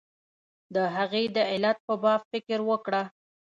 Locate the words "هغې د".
0.95-1.37